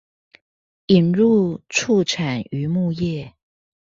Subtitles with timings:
[0.87, 3.33] 引入畜產漁牧業